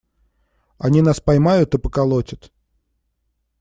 [0.79, 2.51] Они нас поймают и поколотят.